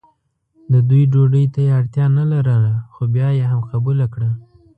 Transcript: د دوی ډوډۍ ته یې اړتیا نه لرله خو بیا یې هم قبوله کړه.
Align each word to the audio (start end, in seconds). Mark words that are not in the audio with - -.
د 0.71 0.73
دوی 0.89 1.03
ډوډۍ 1.11 1.45
ته 1.53 1.59
یې 1.65 1.71
اړتیا 1.79 2.05
نه 2.17 2.23
لرله 2.31 2.73
خو 2.93 3.01
بیا 3.15 3.29
یې 3.39 3.45
هم 3.51 3.61
قبوله 3.71 4.05
کړه. 4.13 4.29